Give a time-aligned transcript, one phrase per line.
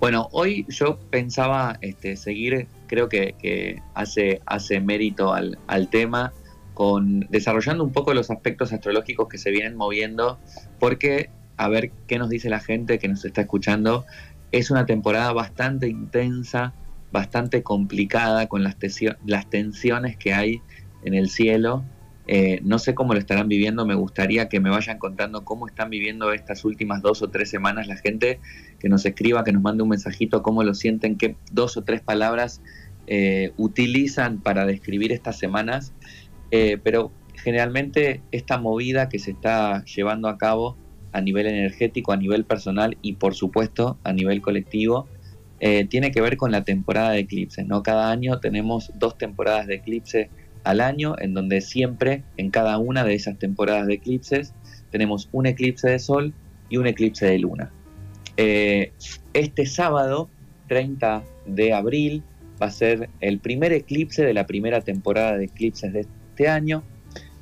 [0.00, 6.32] Bueno, hoy yo pensaba este, seguir, creo que, hace, hace mérito al, al, tema,
[6.74, 10.38] con desarrollando un poco los aspectos astrológicos que se vienen moviendo,
[10.78, 14.06] porque a ver qué nos dice la gente que nos está escuchando.
[14.52, 16.72] Es una temporada bastante intensa,
[17.10, 18.76] bastante complicada con las,
[19.26, 20.62] las tensiones que hay
[21.02, 21.84] en el cielo
[22.30, 25.88] eh, no sé cómo lo estarán viviendo, me gustaría que me vayan contando cómo están
[25.88, 28.38] viviendo estas últimas dos o tres semanas la gente,
[28.78, 32.02] que nos escriba, que nos mande un mensajito, cómo lo sienten, qué dos o tres
[32.02, 32.60] palabras
[33.06, 35.94] eh, utilizan para describir estas semanas.
[36.50, 40.76] Eh, pero generalmente esta movida que se está llevando a cabo
[41.12, 45.08] a nivel energético, a nivel personal y por supuesto a nivel colectivo,
[45.88, 47.66] tiene que ver con la temporada de eclipses.
[47.66, 47.82] ¿no?
[47.82, 50.30] Cada año tenemos dos temporadas de eclipse
[50.68, 54.52] al año, en donde siempre, en cada una de esas temporadas de eclipses,
[54.90, 56.34] tenemos un eclipse de sol
[56.68, 57.72] y un eclipse de luna.
[58.36, 58.92] Eh,
[59.32, 60.28] este sábado,
[60.66, 62.22] 30 de abril,
[62.60, 66.82] va a ser el primer eclipse de la primera temporada de eclipses de este año,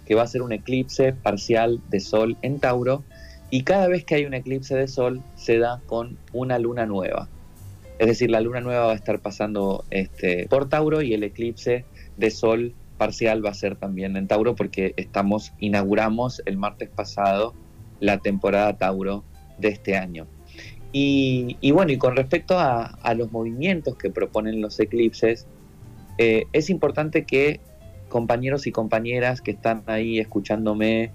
[0.04, 3.02] que va a ser un eclipse parcial de sol en Tauro,
[3.50, 7.28] y cada vez que hay un eclipse de sol se da con una luna nueva.
[7.98, 11.84] Es decir, la luna nueva va a estar pasando este, por Tauro y el eclipse
[12.16, 17.54] de sol parcial va a ser también en Tauro porque estamos, inauguramos el martes pasado
[18.00, 19.24] la temporada Tauro
[19.58, 20.26] de este año.
[20.92, 25.46] Y, bueno, y con respecto a, los movimientos que proponen los eclipses,
[26.16, 27.60] eh, es importante que
[28.08, 31.10] compañeros y compañeras que están ahí escuchándome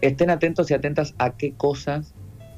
[0.00, 2.14] estén atentos y atentas a qué cosas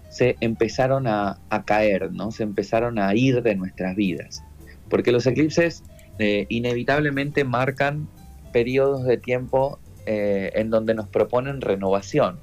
[0.08, 2.30] se empezaron a, caer, ¿no?
[2.30, 4.42] Se empezaron a ir de nuestras vidas.
[4.88, 5.84] Porque los eclipses
[6.18, 8.08] eh, inevitablemente marcan
[8.48, 9.78] periodos de tiempo
[10.10, 12.40] eh, en donde nos proponen renovación.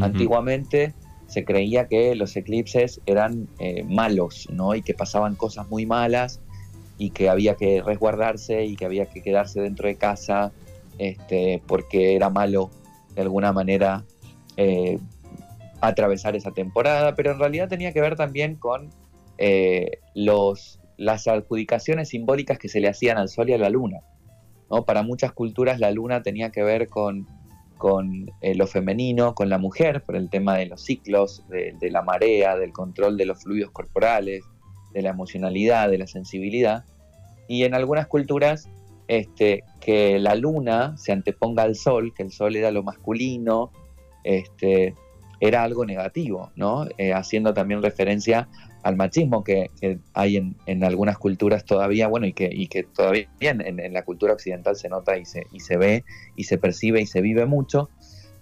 [0.00, 0.94] Antiguamente
[1.26, 4.74] se creía que los eclipses eran eh, malos, ¿no?
[4.74, 6.40] Y que pasaban cosas muy malas
[6.96, 10.52] y que había que resguardarse y que había que quedarse dentro de casa
[10.96, 12.70] este, porque era malo
[13.14, 14.04] de alguna manera
[14.56, 14.98] eh,
[15.82, 18.88] atravesar esa temporada, pero en realidad tenía que ver también con
[20.14, 23.98] los, las adjudicaciones simbólicas que se le hacían al Sol y a la Luna.
[24.86, 27.26] Para muchas culturas la luna tenía que ver con,
[28.40, 32.56] eh, lo femenino, con la mujer, por el tema de los ciclos, de, la marea,
[32.56, 34.44] del control de los fluidos corporales,
[34.94, 36.84] de la emocionalidad, de la sensibilidad.
[37.48, 38.68] Y en algunas culturas,
[39.08, 43.70] este, que la luna se anteponga al sol, que el sol era lo masculino,
[44.24, 44.94] este,
[45.40, 46.86] era algo negativo, ¿no?
[46.96, 48.48] Eh, haciendo también referencia
[48.82, 49.70] al machismo que,
[50.12, 54.32] hay en, algunas culturas todavía, bueno, y que, y que todavía en, en, la cultura
[54.32, 56.04] occidental se nota y se, y se ve
[56.36, 57.88] y se percibe y se vive mucho,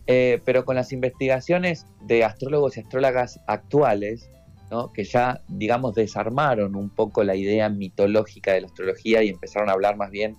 [0.06, 4.30] eh, pero con las investigaciones de astrólogos y astrólogas actuales,
[4.70, 4.92] ¿no?
[4.92, 9.72] que ya, digamos, desarmaron un poco la idea mitológica de la astrología y empezaron a
[9.72, 10.36] hablar más bien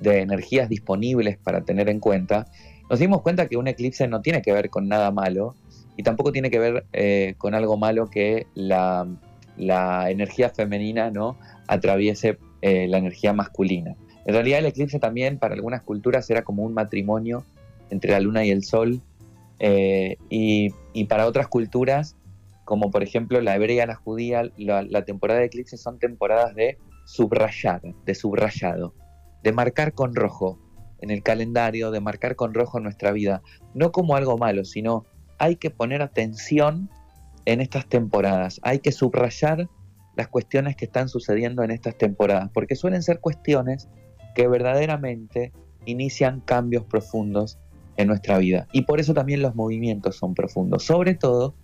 [0.00, 2.46] de energías disponibles para tener en cuenta,
[2.90, 5.54] nos dimos cuenta que un eclipse no tiene que ver con nada malo
[5.96, 9.06] y tampoco tiene que ver eh, con algo malo que la
[9.58, 11.36] la energía femenina no
[11.66, 13.94] atraviese eh, la energía masculina.
[14.26, 17.44] En realidad el eclipse también para algunas culturas era como un matrimonio
[17.90, 19.00] entre la luna y el sol
[19.58, 20.70] eh, y,
[21.04, 22.16] para otras culturas,
[22.64, 27.80] como por ejemplo la hebrea, la judía, la, temporada de eclipse son temporadas de subrayar,
[28.04, 28.94] de subrayado,
[29.42, 30.58] de marcar con rojo
[31.00, 33.42] en el calendario, de marcar con rojo nuestra vida,
[33.74, 35.06] no como algo malo, sino
[35.38, 36.90] hay que poner atención
[37.48, 38.60] en estas temporadas.
[38.62, 39.70] Hay que subrayar
[40.16, 43.88] las cuestiones que están sucediendo en estas temporadas, porque suelen ser cuestiones
[44.34, 45.52] que verdaderamente
[45.86, 47.58] inician cambios profundos
[47.96, 48.68] en nuestra vida.
[48.72, 51.54] Y por eso también los movimientos son profundos, sobre todo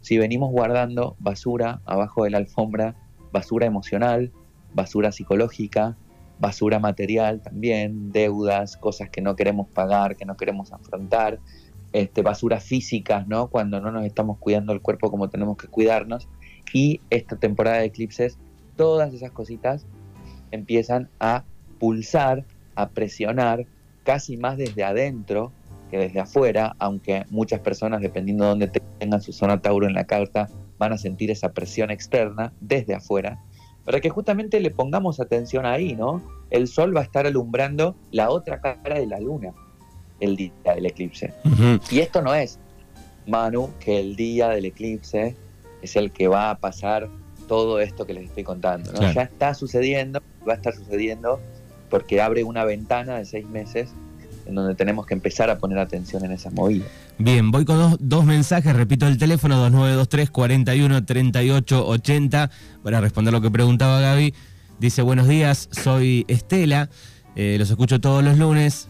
[0.00, 2.96] si venimos guardando basura abajo de la alfombra,
[3.30, 4.32] basura emocional,
[4.72, 5.98] basura psicológica,
[6.38, 11.38] basura material también, deudas, cosas que no queremos pagar, que no queremos afrontar,
[11.92, 13.48] este, basuras físicas, ¿no?
[13.48, 16.28] Cuando no nos estamos cuidando el cuerpo como tenemos que cuidarnos.
[16.72, 18.38] Y esta temporada de eclipses,
[18.76, 19.86] todas esas cositas
[20.50, 21.44] empiezan a
[21.78, 23.66] pulsar, a presionar,
[24.04, 25.52] casi más desde adentro
[25.90, 30.04] que desde afuera, aunque muchas personas, dependiendo de dónde tengan su zona Tauro en la
[30.04, 30.48] carta,
[30.78, 33.42] van a sentir esa presión externa desde afuera,
[33.84, 36.22] para que justamente le pongamos atención ahí, ¿no?
[36.50, 39.54] El sol va a estar alumbrando la otra cara de la luna
[40.20, 41.32] el día del eclipse.
[41.90, 42.58] Y esto no es,
[43.26, 45.36] Manu, que el día del eclipse
[45.82, 47.08] es el que va a pasar
[47.46, 48.92] todo esto que les estoy contando.
[49.00, 51.40] Ya está sucediendo, va a estar sucediendo
[51.90, 53.90] porque abre una ventana de seis meses
[54.46, 56.88] en donde tenemos que empezar a poner atención en esas movidas.
[57.18, 62.50] Bien, voy con dos, mensajes, repito el teléfono 2923 41 38 80
[62.82, 64.34] para responder lo que preguntaba Gaby.
[64.78, 66.88] Dice, buenos días, soy Estela,
[67.36, 68.88] eh, los escucho todos los lunes,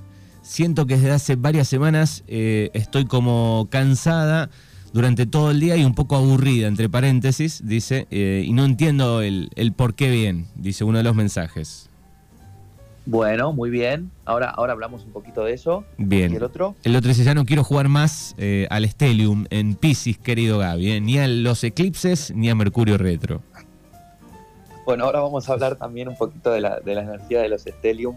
[0.49, 4.49] siento que desde hace varias semanas eh, estoy como cansada
[4.93, 9.21] durante todo el día y un poco aburrida, entre paréntesis, dice, eh, y no entiendo
[9.21, 11.91] el, el por qué bien, dice uno de los mensajes.
[13.05, 14.11] Bueno, muy bien.
[14.25, 15.85] Ahora, ahora hablamos un poquito de eso.
[15.97, 16.33] Bien.
[16.33, 16.75] ¿Y el otro?
[16.83, 21.01] El otro dice, ya no quiero jugar más eh, al Stellium en Pisces, querido Gaby,
[21.01, 23.43] ni a los eclipses ni a Mercurio Retro.
[24.85, 27.63] Bueno, ahora vamos a hablar también un poquito de la, de la energía de los
[27.63, 28.17] Stellium.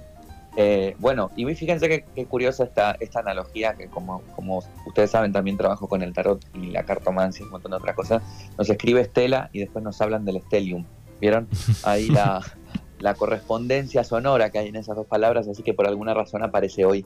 [0.58, 5.58] Eh, bueno, y fíjense qué curiosa esta, esta analogía, que como, como ustedes saben también
[5.58, 8.24] trabajo con el tarot y la cartomancia y un montón de otras cosas.
[8.58, 10.86] Nos escribe Estela y después nos hablan del Stellium.
[11.20, 11.48] ¿Vieron?
[11.84, 12.42] Ahí la,
[13.00, 16.86] la correspondencia sonora que hay en esas dos palabras, así que por alguna razón aparece
[16.86, 17.06] hoy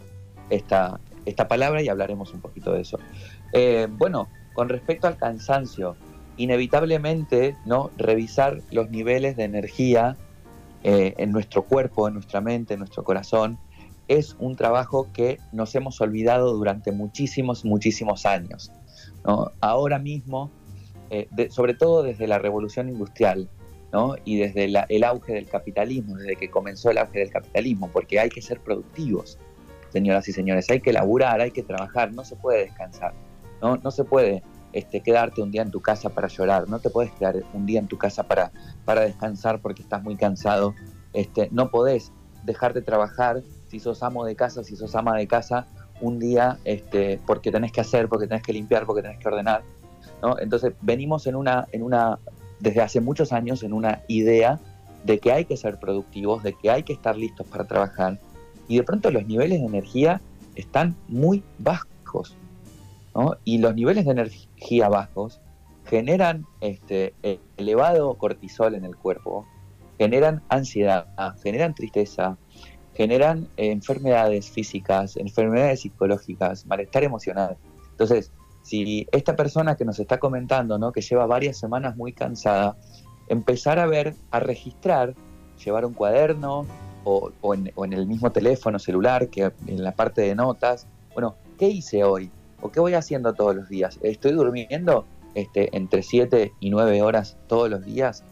[0.49, 2.99] esta, esta palabra y hablaremos un poquito de eso.
[3.53, 5.95] Eh, bueno, con respecto al cansancio,
[6.37, 10.17] inevitablemente no revisar los niveles de energía
[10.87, 13.57] eh, en nuestro cuerpo, en nuestra mente, en nuestro corazón,
[14.07, 18.71] es un trabajo que nos hemos olvidado durante muchísimos, muchísimos años.
[19.61, 20.51] Ahora mismo,
[21.09, 23.49] eh, sobre todo desde la revolución industrial,
[24.25, 28.29] y desde el auge del capitalismo, desde que comenzó el auge del capitalismo, porque hay
[28.29, 29.39] que ser productivos,
[29.89, 33.13] señoras y señores, hay que laburar, hay que trabajar, no se puede descansar,
[33.61, 34.43] no, no se puede
[34.75, 37.79] este, quedarte un día en tu casa para llorar, no te puedes quedar un día
[37.79, 38.51] en tu casa para,
[38.83, 40.75] para descansar porque estás muy cansado,
[41.13, 42.11] este, no podés
[42.43, 45.65] dejar de trabajar si sos amo de casa, si sos ama de casa,
[46.01, 49.63] un día este, porque tenés que hacer, porque tenés que limpiar, porque tenés que ordenar.
[50.39, 52.19] Entonces venimos en una, en una
[52.59, 54.59] desde hace muchos años en una idea
[55.05, 58.19] de que hay que ser productivos, de que hay que estar listos para trabajar,
[58.67, 60.19] y de pronto los niveles de energía
[60.55, 62.35] están muy bajos.
[63.43, 65.41] Y los niveles de energía bajos
[65.85, 67.13] generan este,
[67.57, 69.45] elevado cortisol en el cuerpo,
[69.97, 71.07] generan ansiedad,
[71.41, 72.37] generan tristeza,
[72.93, 77.57] generan enfermedades físicas, enfermedades psicológicas, malestar emocional.
[77.91, 78.31] Entonces,
[78.63, 80.91] si esta persona que nos está comentando, ¿no?
[80.91, 82.75] que lleva varias semanas muy cansada,
[83.27, 85.13] empezar a ver, a registrar,
[85.63, 86.65] llevar un cuaderno
[87.03, 92.03] o, en, el mismo teléfono celular, que en la parte de notas, bueno, ¿qué hice
[92.03, 92.31] hoy?
[92.65, 93.99] ¿O qué voy haciendo todos los días?
[94.01, 98.23] ¿Estoy durmiendo este, entre 7 y 9 horas todos los días?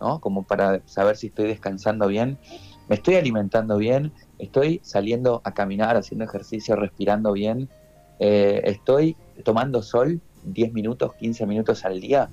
[0.00, 0.20] ¿no?
[0.20, 2.38] Como para saber si estoy descansando bien.
[2.88, 4.12] ¿Me estoy alimentando bien?
[4.38, 7.68] ¿Estoy saliendo a caminar, haciendo ejercicio, respirando bien?
[8.20, 12.30] Eh, ¿Estoy tomando sol 10 minutos, 15 minutos al día.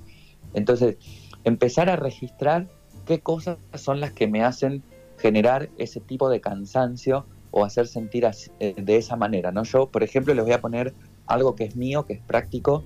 [0.54, 0.96] Entonces,
[1.42, 2.68] empezar a registrar
[3.04, 4.84] qué cosas son las que me hacen
[5.16, 8.24] generar ese tipo de cansancio o hacer sentir
[8.60, 9.50] eh, de esa manera.
[9.50, 9.64] ¿no?
[9.64, 10.94] Yo, por ejemplo, les voy a poner
[11.28, 12.84] algo que es mío, que es práctico,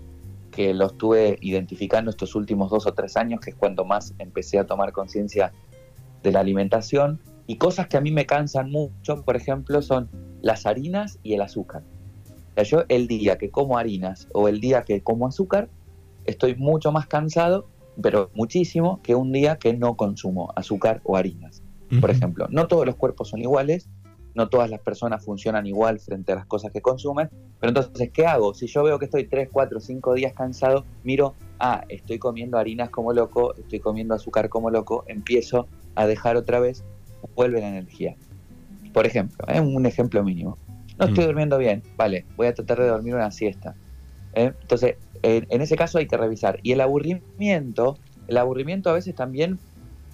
[0.50, 4.58] que lo estuve identificando estos últimos dos o tres años, que es cuando más empecé
[4.58, 5.52] a tomar conciencia
[6.22, 7.20] de la alimentación.
[7.46, 10.10] Y cosas que a mí me cansan mucho, por ejemplo, son
[10.42, 11.82] las harinas y el azúcar
[12.62, 15.70] yo el día que como harinas o el día que como azúcar,
[16.26, 17.66] estoy mucho más cansado,
[18.00, 21.62] pero muchísimo, que un día que no consumo azúcar o harinas.
[22.00, 23.90] Por ejemplo, no todos los cuerpos son iguales,
[24.34, 27.28] no todas las personas funcionan igual frente a las cosas que consumen,
[27.60, 28.54] pero entonces, ¿qué hago?
[28.54, 32.90] Si yo veo que estoy 3, 4, 5 días cansado, miro, ah, estoy comiendo harinas
[32.90, 36.84] como loco, estoy comiendo azúcar como loco, empiezo a dejar otra vez,
[37.34, 38.16] vuelve la energía.
[38.92, 39.60] Por ejemplo, es ¿eh?
[39.60, 40.58] un ejemplo mínimo.
[40.98, 41.26] No estoy mm.
[41.26, 43.74] durmiendo bien, vale, voy a tratar de dormir una siesta.
[44.34, 44.52] ¿eh?
[44.60, 46.58] Entonces, en, ese caso hay que revisar.
[46.62, 47.98] Y el aburrimiento,
[48.28, 49.58] el aburrimiento a veces también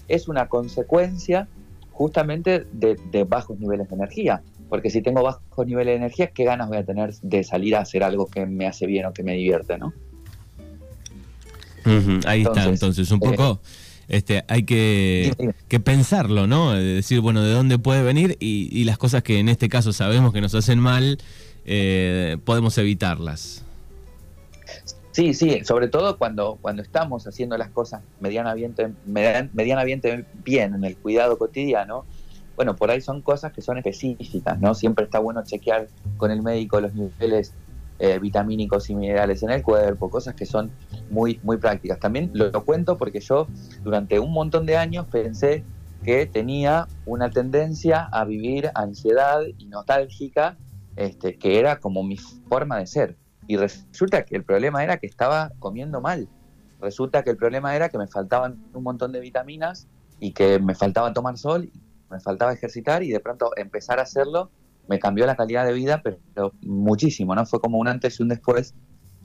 [0.07, 1.49] es una consecuencia
[1.99, 4.41] justamente de, bajos niveles de energía.
[4.69, 7.81] Porque si tengo bajos niveles de energía, ¿qué ganas voy a tener de salir a
[7.81, 9.93] hacer algo que me hace bien o que me divierte, no?
[12.25, 13.61] Ahí está, entonces, un poco...
[13.65, 15.35] Eh, este, hay que,
[15.85, 16.73] pensarlo, ¿no?
[16.73, 20.41] decir, bueno, de dónde puede venir y, las cosas que en este caso sabemos que
[20.41, 21.19] nos hacen mal,
[21.67, 23.65] eh, podemos evitarlas.
[25.19, 31.37] Sí, sí, sobre todo cuando, cuando estamos haciendo las cosas medianamente, bien en el cuidado
[31.37, 32.05] cotidiano,
[32.55, 34.77] bueno, por ahí son cosas que son específicas, ¿no?
[34.77, 37.53] Siempre está bueno chequear con el médico los niveles
[37.99, 40.71] eh, vitamínicos y minerales en el cuerpo, cosas que son
[41.11, 41.99] muy, muy prácticas.
[41.99, 43.49] También lo, cuento porque yo
[43.83, 45.65] durante un montón de años pensé
[46.05, 50.57] que tenía una tendencia a vivir ansiedad y nostálgica,
[50.95, 53.17] este, que era como mi forma de ser.
[53.49, 56.29] Y resulta que el problema era que estaba comiendo mal.
[56.81, 59.89] Resulta que el problema era que me faltaban un montón de vitaminas
[60.21, 61.73] y que me faltaba tomar sol,
[62.09, 64.51] me faltaba ejercitar y de pronto empezar a hacerlo
[64.89, 67.45] me cambió la calidad de vida, pero muchísimo, ¿no?
[67.47, 68.75] Fue como un antes y un después,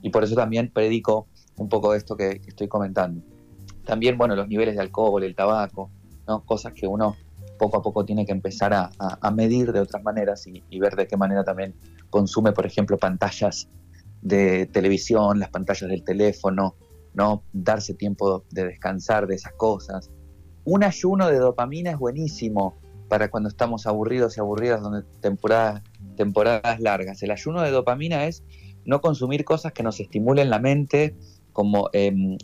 [0.02, 1.26] y por eso también predico
[1.56, 3.22] un poco de esto que, estoy comentando.
[3.84, 5.90] También, bueno, los niveles de alcohol, el tabaco,
[6.28, 6.44] ¿no?
[6.44, 7.16] Cosas que uno
[7.58, 8.90] poco a poco tiene que empezar a,
[9.30, 11.74] medir de otras maneras y, y, ver de qué manera también
[12.10, 13.68] consume, por ejemplo, pantallas
[14.24, 16.74] de televisión, las pantallas del teléfono,
[17.12, 17.44] ¿no?
[17.52, 20.10] Darse tiempo de descansar de esas cosas.
[20.64, 25.82] Un ayuno de dopamina es buenísimo para cuando estamos aburridos y aburridas, donde temporadas,
[26.16, 27.22] temporadas largas.
[27.22, 28.42] El ayuno de dopamina es
[28.86, 31.14] no consumir cosas que nos estimulen la mente
[31.52, 32.36] como em,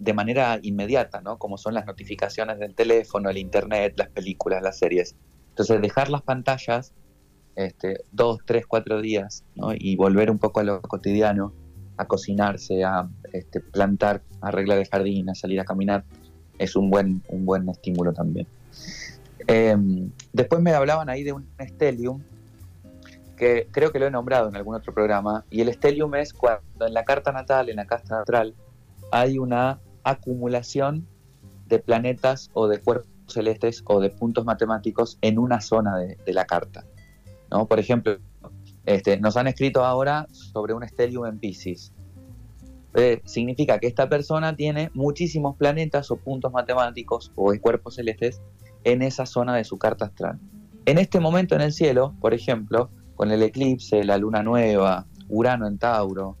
[0.00, 1.38] de manera inmediata, ¿no?
[1.38, 5.14] Como son las notificaciones del teléfono, el internet, las películas, las series.
[5.50, 6.94] Entonces dejar las pantallas
[7.58, 9.42] este, dos, tres, cuatro días
[9.78, 11.52] y volver un poco a lo cotidiano,
[11.96, 16.04] a cocinarse, a este, plantar, a arreglar el jardín, a salir a caminar,
[16.56, 18.46] es un buen, un buen estímulo también.
[19.48, 22.22] Em, después me hablaban ahí de un stellium,
[23.36, 26.86] que creo que lo he nombrado en algún otro programa, y el stellium es cuando
[26.86, 28.54] en la carta natal, en la carta natal,
[29.10, 31.08] hay una acumulación
[31.66, 36.46] de planetas o de cuerpos celestes o de puntos matemáticos en una zona de la
[36.46, 36.84] carta.
[37.50, 37.66] ¿No?
[37.66, 38.18] Por ejemplo,
[38.86, 41.92] este, nos han escrito ahora sobre un stellium en Pisces.
[42.94, 48.40] Eh, significa que esta persona tiene muchísimos planetas o puntos matemáticos o cuerpos celestes
[48.84, 50.38] en esa zona de su carta astral.
[50.86, 55.66] En este momento en el cielo, por ejemplo, con el eclipse, la luna nueva, Urano
[55.66, 56.36] en Tauro.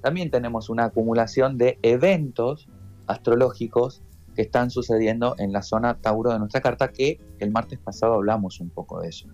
[0.00, 2.68] También tenemos una acumulación de eventos
[3.06, 4.02] astrológicos
[4.36, 8.60] que están sucediendo en la zona Tauro de nuestra carta, que el martes pasado hablamos
[8.60, 9.26] un poco de eso.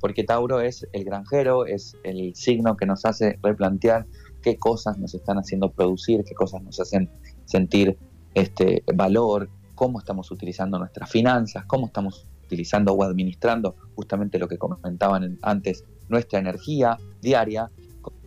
[0.00, 4.06] Porque Tauro es el granjero, es el signo que nos hace replantear
[4.42, 7.10] qué cosas nos están haciendo producir, qué cosas nos hacen
[7.44, 7.98] sentir
[8.34, 14.56] este valor, cómo estamos utilizando nuestras finanzas, cómo estamos utilizando o administrando justamente lo que
[14.56, 17.70] comentaban antes, nuestra energía diaria,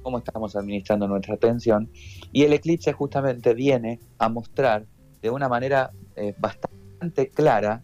[0.03, 1.89] cómo estamos administrando nuestra atención.
[2.31, 4.85] Y el eclipse justamente viene a mostrar
[5.21, 7.81] de una manera eh, bastante clara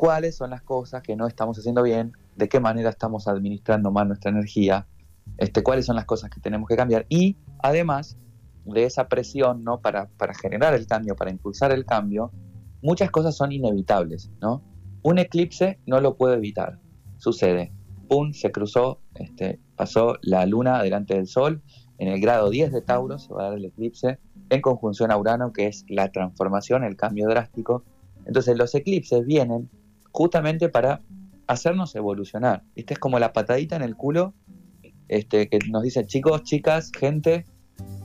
[0.00, 4.08] cuáles son las cosas que no estamos haciendo bien, de qué manera estamos administrando mal
[4.08, 4.86] nuestra energía,
[5.38, 8.16] este, cuáles son las cosas que tenemos que cambiar y además
[8.64, 9.80] de esa presión ¿no?
[9.80, 12.30] para, para generar el cambio, para impulsar el cambio,
[12.82, 14.30] muchas cosas son inevitables.
[14.40, 14.62] ¿no?
[15.02, 16.78] Un eclipse no lo puedo evitar,
[17.18, 17.72] sucede.
[18.08, 21.62] Pum, se cruzó, este, pasó la luna delante del sol,
[21.98, 24.18] en el grado 10 de Tauro se va a dar el eclipse,
[24.48, 27.84] en conjunción a Urano, que es la transformación, el cambio drástico.
[28.24, 29.70] Entonces los eclipses vienen
[30.10, 31.02] justamente para
[31.50, 32.62] hacernos evolucionar.
[32.76, 34.34] Este es como la patadita en el culo
[35.08, 37.44] este, que nos dice, chicos, chicas, gente,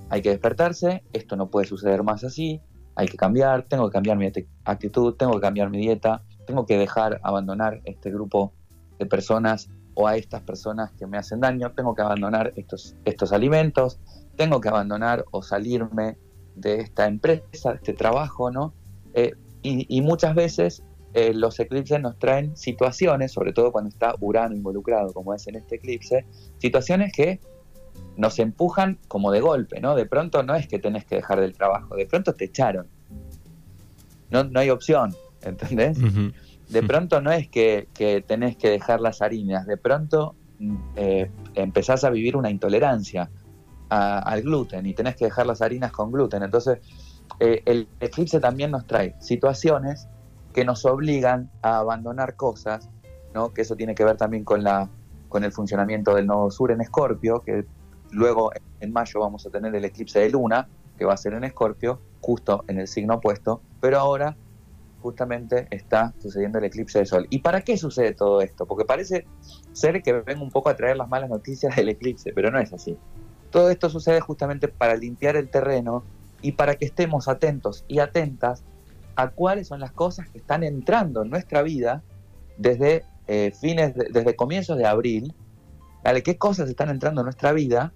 [0.09, 2.59] hay que despertarse, esto no puede suceder más así,
[2.95, 4.31] hay que cambiar, tengo que cambiar mi
[4.63, 8.51] actitud, tengo que cambiar mi dieta, tengo que dejar, abandonar este grupo
[8.97, 13.31] de personas o a estas personas que me hacen daño, tengo que abandonar estos, estos
[13.31, 13.99] alimentos,
[14.37, 16.17] tengo que abandonar o salirme
[16.55, 18.73] de esta empresa, de este trabajo, ¿no?
[19.13, 20.83] Eh, y, muchas veces
[21.15, 25.55] eh, los eclipses nos traen situaciones, sobre todo cuando está Urano involucrado, como es en
[25.55, 26.25] este eclipse,
[26.57, 27.39] situaciones que
[28.17, 29.95] nos empujan como de golpe, ¿no?
[29.95, 32.87] De pronto no es que tenés que dejar del trabajo, de pronto te echaron.
[34.29, 35.97] No, no hay opción, ¿entendés?
[36.67, 37.87] De pronto no es que,
[38.27, 43.29] tenés que dejar las harinas, de pronto mm, eh, empezás a vivir una intolerancia
[43.87, 46.43] al gluten y tenés que dejar las harinas con gluten.
[46.43, 46.79] Entonces,
[47.39, 50.09] eh, el eclipse también nos trae situaciones
[50.55, 52.89] que nos obligan a abandonar cosas,
[53.33, 53.53] ¿no?
[53.53, 54.89] que eso tiene que ver también con, la,
[55.27, 57.65] con el funcionamiento del nodo sur en Escorpio, que
[58.11, 61.43] luego en mayo vamos a tener el eclipse de luna, que va a ser en
[61.43, 64.37] Escorpio, justo en el signo opuesto, pero ahora
[65.01, 67.27] justamente está sucediendo el eclipse de sol.
[67.29, 68.65] ¿Y para qué sucede todo esto?
[68.65, 69.27] Porque parece
[69.73, 72.71] ser que vengo un poco a traer las malas noticias del eclipse, pero no es
[72.71, 72.97] así.
[73.51, 76.05] Todo esto sucede justamente para limpiar el terreno
[76.41, 78.63] y para que estemos atentos y atentas
[79.15, 82.03] a cuáles son las cosas que están entrando en nuestra vida
[82.57, 85.33] desde eh, fines, desde comienzos de abril,
[86.03, 86.21] ¿vale?
[86.23, 87.93] ¿Qué cosas están entrando en nuestra vida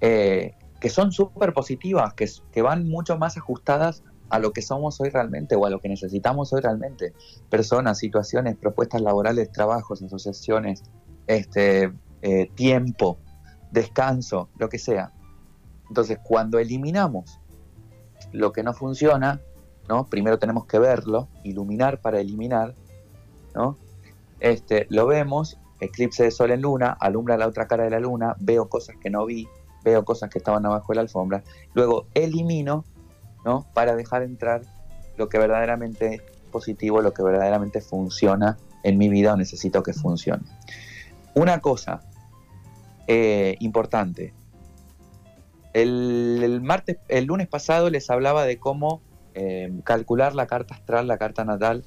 [0.00, 5.00] eh, que son súper positivas, que, que van mucho más ajustadas a lo que somos
[5.00, 7.14] hoy realmente o a lo que necesitamos hoy realmente?
[7.48, 10.82] Personas, situaciones, propuestas laborales, trabajos, asociaciones,
[11.26, 13.18] este, eh, tiempo,
[13.70, 15.12] descanso, lo que sea.
[15.88, 17.40] Entonces, cuando eliminamos
[18.32, 19.40] lo que no funciona,
[20.10, 22.74] Primero tenemos que verlo, iluminar para eliminar,
[23.54, 23.76] ¿no?
[24.40, 28.34] Este, lo vemos, eclipse de sol en luna, alumbra la otra cara de la luna,
[28.38, 29.48] veo cosas que no vi,
[29.84, 31.42] veo cosas que estaban abajo de la alfombra,
[31.74, 32.84] luego elimino,
[33.44, 33.66] ¿no?
[33.74, 34.62] Para dejar entrar
[35.16, 39.92] lo que verdaderamente es positivo, lo que verdaderamente funciona en mi vida o necesito que
[39.92, 40.42] funcione.
[41.34, 42.00] Una cosa
[43.06, 44.32] eh, importante.
[45.72, 46.62] El
[47.26, 49.02] lunes pasado les hablaba de cómo
[49.38, 51.84] eh, calcular la carta astral, la carta natal,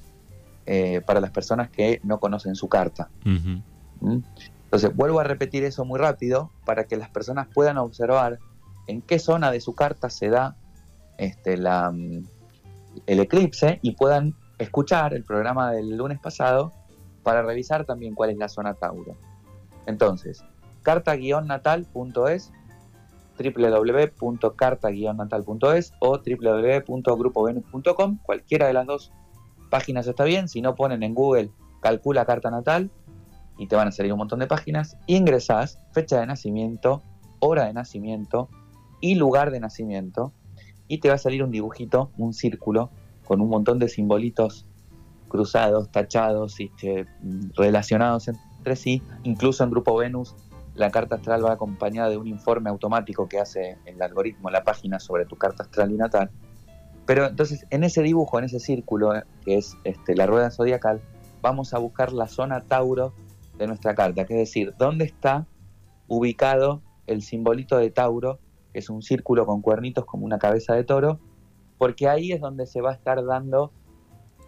[0.66, 3.10] eh, para las personas que no conocen su carta.
[3.24, 4.18] ¿Mm?
[4.64, 8.38] Entonces, vuelvo a repetir eso muy rápido para que las personas puedan observar
[8.86, 10.54] en qué zona de su carta se da
[11.18, 12.24] este, la, mm,
[13.06, 16.72] el eclipse y puedan escuchar el programa del lunes pasado
[17.24, 19.16] para revisar también cuál es la zona Tauro.
[19.86, 20.44] Entonces,
[20.82, 22.52] carta-natal.es,
[23.40, 29.12] www.carta-natal.es o www.grupovenus.com, cualquiera de las dos
[29.70, 32.90] páginas está bien, si no ponen en Google calcula carta natal
[33.58, 37.02] y te van a salir un montón de páginas, ingresás fecha de nacimiento,
[37.40, 38.48] hora de nacimiento
[39.00, 40.32] y lugar de nacimiento.
[40.88, 42.90] Y te va a salir un dibujito, un círculo
[43.24, 44.66] con un montón de simbolitos
[45.28, 47.06] cruzados, tachados, y este,
[47.54, 50.34] relacionados entre sí, incluso en Grupo Venus
[50.80, 54.98] la carta astral va acompañada de un informe automático que hace el algoritmo la página
[54.98, 56.30] sobre tu carta astral y natal.
[57.04, 59.12] Pero entonces en ese dibujo, en ese círculo,
[59.44, 61.02] que es este, la rueda zodiacal,
[61.42, 63.12] vamos a buscar la zona Tauro
[63.58, 65.46] de nuestra carta, que es decir, dónde está
[66.08, 68.38] ubicado el simbolito de Tauro,
[68.72, 71.20] que es un círculo con cuernitos como una cabeza de toro,
[71.76, 73.70] porque ahí es donde se va a estar dando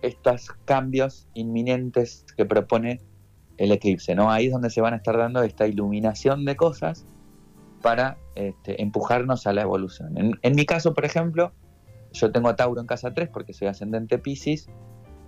[0.01, 3.01] estos cambios inminentes que propone
[3.63, 4.31] el eclipse, ¿no?
[4.31, 7.07] Ahí es donde se van a estar dando esta iluminación de cosas
[7.81, 10.39] para este, empujarnos a la evolución.
[10.43, 11.53] En, mi caso, por ejemplo,
[12.13, 14.69] yo tengo a Tauro en casa 3 porque soy ascendente Pisces,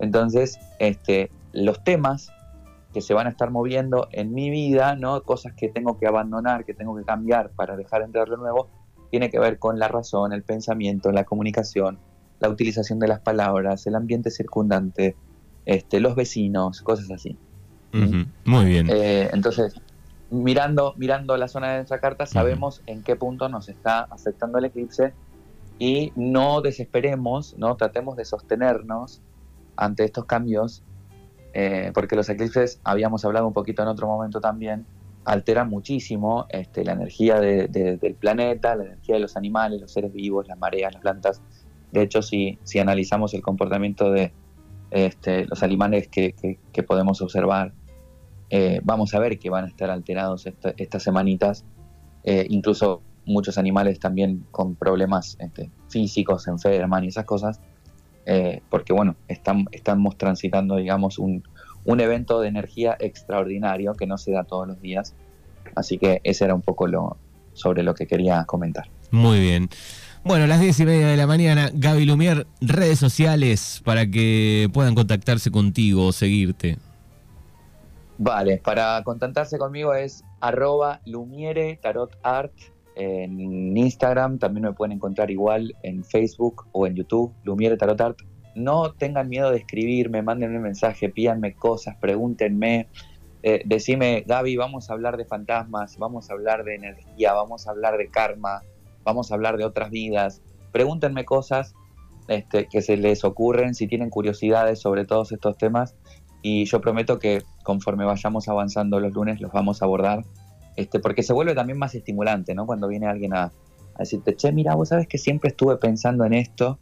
[0.01, 2.33] entonces este, los temas
[2.93, 5.23] que se van a estar moviendo en mi vida, ¿no?
[5.23, 8.69] cosas que tengo que abandonar, que tengo que cambiar para dejar entrar lo nuevo,
[9.11, 12.01] tiene que ver con la razón, el pensamiento, la comunicación,
[12.41, 15.15] la utilización de las palabras, el ambiente circundante,
[15.67, 17.39] este, los vecinos, cosas así.
[18.45, 18.89] Muy bien.
[18.91, 19.75] Eh, entonces,
[20.31, 24.67] mirando, mirando la zona de nuestra carta, sabemos en qué punto nos está afectando el
[24.67, 25.13] eclipse
[25.79, 29.21] y no desesperemos, no tratemos de sostenernos
[29.77, 30.83] ante estos cambios,
[31.53, 34.87] eh, porque los eclipses, habíamos hablado un poquito en otro momento también,
[35.25, 40.47] alteran muchísimo este, la energía del planeta, la energía de los animales, los seres vivos,
[40.47, 41.41] las mareas, las plantas.
[41.93, 44.33] De hecho, si, si analizamos el comportamiento de
[44.91, 46.35] este, los animales que,
[46.73, 47.73] que podemos observar
[48.57, 51.65] eh, vamos a ver que van a estar alterados estas semanitas,
[52.23, 57.59] eh, incluso muchos animales también con problemas este, físicos, enferman y esas cosas,
[58.27, 61.43] eh, porque bueno, estamos transitando, digamos, un,
[61.85, 65.17] un evento de energía extraordinario que no se da todos los días,
[65.75, 67.17] así que ese era un poco lo
[67.55, 68.89] sobre lo que quería comentar.
[69.11, 69.69] Muy bien.
[70.23, 74.95] Bueno, las diez y media de la mañana, Gaby Lumier, redes sociales para que puedan
[74.95, 76.79] contactarse contigo o seguirte.
[78.17, 82.53] Vale, para contactarse conmigo es arroba lumiere tarot art
[82.97, 88.19] en Instagram, también me pueden encontrar igual en Facebook o en YouTube, Lumiere Tarot Art.
[88.55, 92.89] No tengan miedo de escribirme, mándenme un mensaje, pídanme cosas, pregúntenme,
[93.43, 97.73] eh, decime, Gaby, vamos a hablar de fantasmas, vamos a hablar de energía, vamos a
[97.73, 98.63] hablar de karma,
[99.03, 100.41] vamos a hablar de otras vidas.
[100.71, 101.75] Pregúntenme cosas
[102.29, 105.97] este, que se les ocurren, si tienen curiosidades sobre todos estos temas,
[106.47, 110.27] y yo prometo que conforme vayamos avanzando los lunes los vamos a abordar,
[110.77, 112.67] este, porque se vuelve también más estimulante, ¿no?
[112.67, 113.51] Cuando viene alguien a,
[113.99, 116.79] decirte, che, mira, vos sabes que siempre estuve pensando en esto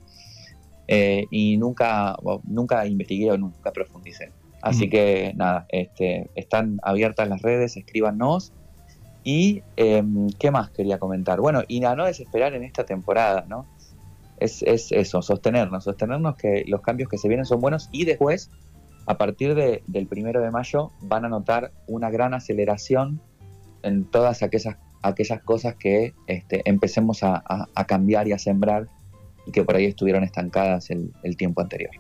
[0.89, 4.33] eh, y nunca, nunca investigué o nunca profundicé.
[4.63, 8.53] Así que nada, este, están abiertas las redes, escríbanos.
[9.23, 11.41] Y em, qué más quería comentar.
[11.41, 13.67] Bueno, y a no desesperar en esta temporada, ¿no?
[14.39, 18.51] Es, es eso, sostenernos, sostenernos que los cambios que se vienen son buenos y después
[19.07, 23.21] a partir del primero de mayo van a notar una gran aceleración
[23.83, 27.43] en todas aquellas, aquellas cosas que este, empecemos a,
[27.87, 28.89] cambiar y a sembrar
[29.47, 31.91] y que por ahí estuvieron estancadas el, el tiempo anterior.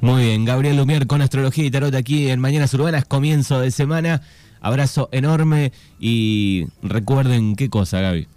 [0.00, 4.22] Muy bien, Gabriel Lumier con Astrología y Tarot aquí en Mañanas Urbanas, comienzo de semana.
[4.60, 8.28] Abrazo enorme y recuerden qué cosa, Gaby.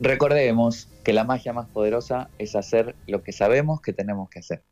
[0.00, 4.62] Recordemos que la magia más poderosa es hacer lo que sabemos que tenemos que hacer.